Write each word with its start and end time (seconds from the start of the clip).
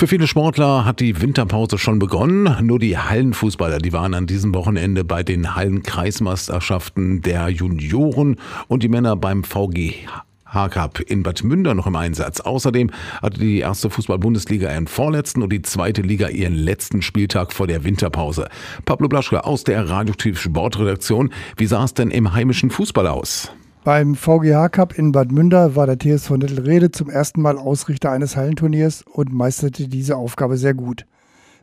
Für 0.00 0.06
viele 0.06 0.26
Sportler 0.26 0.86
hat 0.86 1.00
die 1.00 1.20
Winterpause 1.20 1.76
schon 1.76 1.98
begonnen. 1.98 2.66
Nur 2.66 2.78
die 2.78 2.96
Hallenfußballer, 2.96 3.76
die 3.80 3.92
waren 3.92 4.14
an 4.14 4.26
diesem 4.26 4.54
Wochenende 4.54 5.04
bei 5.04 5.22
den 5.22 5.54
Hallenkreismeisterschaften 5.54 7.20
der 7.20 7.50
Junioren 7.50 8.36
und 8.66 8.82
die 8.82 8.88
Männer 8.88 9.14
beim 9.14 9.44
VG 9.44 10.08
H-Cup 10.46 11.00
in 11.00 11.22
Bad 11.22 11.44
Münder 11.44 11.74
noch 11.74 11.86
im 11.86 11.96
Einsatz. 11.96 12.40
Außerdem 12.40 12.90
hatte 13.20 13.40
die 13.40 13.58
erste 13.58 13.90
Fußball-Bundesliga 13.90 14.72
ihren 14.72 14.86
vorletzten 14.86 15.42
und 15.42 15.52
die 15.52 15.60
zweite 15.60 16.00
Liga 16.00 16.28
ihren 16.28 16.54
letzten 16.54 17.02
Spieltag 17.02 17.52
vor 17.52 17.66
der 17.66 17.84
Winterpause. 17.84 18.48
Pablo 18.86 19.06
Blaschke 19.06 19.44
aus 19.44 19.64
der 19.64 19.86
Radioaktiv 19.86 20.40
Sportredaktion. 20.40 21.28
Wie 21.58 21.66
sah 21.66 21.84
es 21.84 21.92
denn 21.92 22.10
im 22.10 22.32
heimischen 22.32 22.70
Fußball 22.70 23.06
aus? 23.06 23.52
Beim 23.82 24.14
VGH 24.14 24.68
Cup 24.68 24.98
in 24.98 25.10
Bad 25.10 25.32
Münder 25.32 25.74
war 25.74 25.86
der 25.86 25.98
TSV 25.98 26.32
Nettelrede 26.32 26.90
zum 26.90 27.08
ersten 27.08 27.40
Mal 27.40 27.56
Ausrichter 27.56 28.12
eines 28.12 28.36
Hallenturniers 28.36 29.02
und 29.10 29.32
meisterte 29.32 29.88
diese 29.88 30.18
Aufgabe 30.18 30.58
sehr 30.58 30.74
gut. 30.74 31.06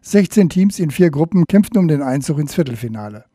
16 0.01 0.49
Teams 0.49 0.79
in 0.79 0.89
vier 0.89 1.11
Gruppen 1.11 1.45
kämpften 1.47 1.77
um 1.77 1.87
den 1.87 2.01
Einzug 2.01 2.39
ins 2.39 2.55
Viertelfinale. 2.55 3.25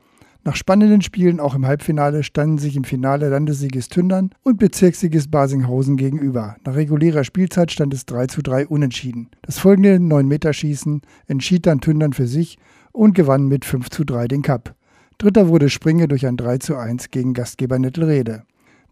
Nach 0.43 0.57
spannenden 0.57 1.01
Spielen 1.01 1.39
auch 1.39 1.55
im 1.55 1.65
Halbfinale 1.65 2.25
standen 2.25 2.59
sich 2.59 2.75
im 2.75 2.83
Finale 2.83 3.29
Landessieges 3.29 3.89
Tündern 3.89 4.31
und 4.43 4.59
Bezirkssieges 4.59 5.31
Basinghausen 5.31 5.97
gegenüber. 5.97 6.57
Nach 6.65 6.75
regulärer 6.75 7.23
Spielzeit 7.23 7.71
stand 7.71 7.95
es 7.95 8.05
3 8.07 8.27
zu 8.27 8.43
3 8.43 8.67
unentschieden. 8.67 9.29
Das 9.43 9.61
folgende 9.61 9.95
9-Meterschießen 9.99 11.03
entschied 11.29 11.67
dann 11.67 11.81
Tündern 11.81 12.15
für 12.15 12.27
sich 12.27 12.59
und 12.91 13.15
gewann 13.15 13.47
mit 13.47 13.65
5 13.65 13.91
zu 13.91 14.03
3 14.03 14.27
den 14.27 14.43
Cup. 14.43 14.75
Dritter 15.19 15.47
wurde 15.47 15.71
Springe 15.71 16.09
durch 16.09 16.27
ein 16.27 16.37
3 16.37 16.59
zu 16.59 16.77
1 16.77 17.13
gegen 17.13 17.33
Gastgeber 17.33 17.79
Nettelrede. 17.79 18.43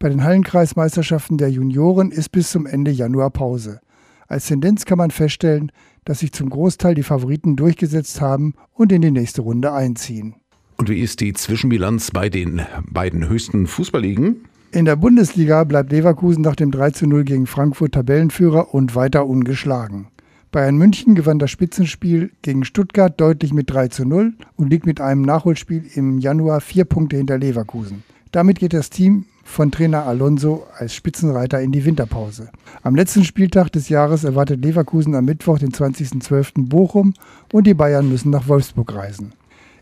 Bei 0.03 0.09
den 0.09 0.25
Hallenkreismeisterschaften 0.25 1.37
der 1.37 1.51
Junioren 1.51 2.11
ist 2.11 2.33
bis 2.33 2.51
zum 2.53 2.65
Ende 2.65 2.91
Januar 2.91 3.29
Pause. 3.29 3.81
Als 4.29 4.47
Tendenz 4.47 4.87
kann 4.87 4.97
man 4.97 5.11
feststellen, 5.11 5.71
dass 6.07 6.21
sich 6.21 6.33
zum 6.33 6.49
Großteil 6.49 6.95
die 6.95 7.03
Favoriten 7.03 7.55
durchgesetzt 7.55 8.23
haben 8.23 8.55
und 8.73 8.93
in 8.93 9.03
die 9.03 9.11
nächste 9.11 9.43
Runde 9.43 9.75
einziehen. 9.75 10.37
Und 10.79 10.89
wie 10.89 11.01
ist 11.01 11.21
die 11.21 11.35
Zwischenbilanz 11.35 12.13
bei 12.13 12.31
den 12.31 12.63
beiden 12.91 13.29
höchsten 13.29 13.67
Fußballligen? 13.67 14.37
In 14.73 14.87
der 14.87 14.97
Bundesliga 14.97 15.65
bleibt 15.65 15.93
Leverkusen 15.93 16.41
nach 16.41 16.57
dem 16.57 16.71
3 16.71 16.93
zu 16.93 17.07
0 17.07 17.25
gegen 17.25 17.47
Frankfurt 17.47 17.93
Tabellenführer 17.93 18.73
und 18.73 18.95
weiter 18.95 19.27
ungeschlagen. 19.27 20.07
Bayern 20.51 20.79
München 20.79 21.15
gewann 21.15 21.39
das 21.39 21.51
Spitzenspiel 21.51 22.31
gegen 22.41 22.65
Stuttgart 22.65 23.21
deutlich 23.21 23.53
mit 23.53 23.69
3 23.69 23.89
zu 23.89 24.07
0 24.07 24.33
und 24.57 24.71
liegt 24.71 24.87
mit 24.87 24.99
einem 24.99 25.21
Nachholspiel 25.21 25.85
im 25.93 26.17
Januar 26.17 26.63
vier 26.63 26.87
Punkte 26.87 27.19
hinter 27.19 27.37
Leverkusen. 27.37 28.03
Damit 28.33 28.61
geht 28.61 28.73
das 28.73 28.89
Team 28.89 29.27
von 29.51 29.71
Trainer 29.71 30.07
Alonso 30.07 30.67
als 30.79 30.95
Spitzenreiter 30.95 31.61
in 31.61 31.73
die 31.73 31.85
Winterpause. 31.85 32.49
Am 32.83 32.95
letzten 32.95 33.25
Spieltag 33.25 33.71
des 33.73 33.89
Jahres 33.89 34.25
erwartet 34.25 34.65
Leverkusen 34.65 35.15
am 35.15 35.25
Mittwoch, 35.25 35.59
den 35.59 35.73
20.12. 35.73 36.69
Bochum 36.69 37.15
und 37.53 37.67
die 37.67 37.75
Bayern 37.75 38.09
müssen 38.09 38.31
nach 38.31 38.49
Wolfsburg 38.49 38.95
reisen. 38.95 39.33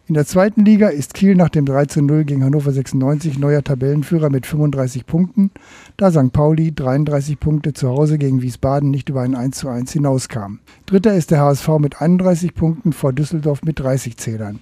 In 0.08 0.14
der 0.14 0.24
zweiten 0.24 0.64
Liga 0.64 0.89
ist 0.89 1.12
Kiel 1.12 1.34
nach 1.34 1.50
dem 1.50 1.66
13-0 1.66 2.24
gegen 2.24 2.42
Hannover 2.42 2.72
96 2.72 3.39
neuer 3.39 3.62
Tabellenführer 3.62 4.30
mit 4.30 4.46
35 4.46 5.05
Punkten, 5.05 5.50
da 5.98 6.11
St. 6.11 6.33
Pauli 6.33 6.74
33 6.74 7.39
Punkte 7.39 7.74
zu 7.74 7.91
Hause 7.91 8.16
gegen 8.16 8.41
Wiesbaden 8.41 8.91
nicht 8.91 9.11
über 9.11 9.20
ein 9.20 9.36
1:1 9.36 9.92
hinauskam. 9.92 10.61
Dritter 10.86 11.14
ist 11.14 11.30
der 11.30 11.41
HSV 11.41 11.69
mit 11.78 12.00
31 12.00 12.55
Punkten 12.55 12.94
vor 12.94 13.12
Düsseldorf 13.12 13.62
mit 13.64 13.80
30 13.80 14.16
Zählern. 14.16 14.61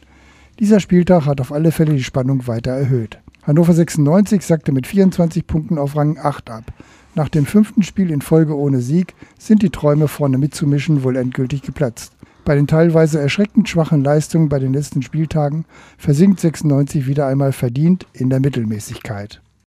Dieser 0.58 0.80
Spieltag 0.80 1.26
hat 1.26 1.40
auf 1.40 1.52
alle 1.52 1.70
Fälle 1.70 1.94
die 1.94 2.02
Spannung 2.02 2.48
weiter 2.48 2.72
erhöht. 2.72 3.20
Hannover 3.46 3.74
96 3.74 4.42
sackte 4.42 4.72
mit 4.72 4.88
24 4.88 5.46
Punkten 5.46 5.78
auf 5.78 5.94
Rang 5.94 6.18
8 6.18 6.50
ab. 6.50 6.64
Nach 7.14 7.28
dem 7.28 7.46
fünften 7.46 7.84
Spiel 7.84 8.10
in 8.10 8.20
Folge 8.20 8.56
ohne 8.56 8.80
Sieg 8.80 9.14
sind 9.38 9.62
die 9.62 9.70
Träume 9.70 10.08
vorne 10.08 10.36
mitzumischen 10.36 11.04
wohl 11.04 11.16
endgültig 11.16 11.62
geplatzt. 11.62 12.12
Bei 12.44 12.56
den 12.56 12.66
teilweise 12.66 13.20
erschreckend 13.20 13.68
schwachen 13.68 14.02
Leistungen 14.02 14.48
bei 14.48 14.58
den 14.58 14.72
letzten 14.72 15.02
Spieltagen 15.02 15.64
versinkt 15.96 16.40
96 16.40 17.06
wieder 17.06 17.28
einmal 17.28 17.52
verdient 17.52 18.06
in 18.12 18.30
der 18.30 18.40
Mittelmäßigkeit. 18.40 19.40